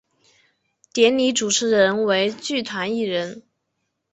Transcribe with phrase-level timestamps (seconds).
[0.91, 3.43] 典礼主持人为剧团一人。